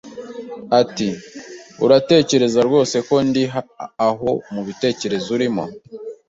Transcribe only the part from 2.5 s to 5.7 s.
rwose ko ndi aho mubitekerezo urimo